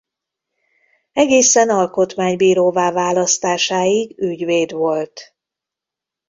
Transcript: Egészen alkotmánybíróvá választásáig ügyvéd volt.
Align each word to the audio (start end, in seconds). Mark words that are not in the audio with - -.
Egészen 1.13 1.69
alkotmánybíróvá 1.69 2.91
választásáig 2.91 4.19
ügyvéd 4.19 4.71
volt. 4.71 5.33